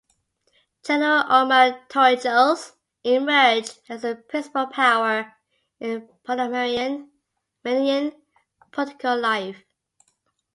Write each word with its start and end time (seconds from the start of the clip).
General 0.83 1.25
Omar 1.29 1.85
Torrijos, 1.87 2.71
emerged 3.03 3.77
as 3.87 4.01
the 4.01 4.15
principal 4.15 4.65
power 4.65 5.31
in 5.79 6.09
Panamanian 6.25 7.11
political 8.71 9.15
life. 9.19 9.63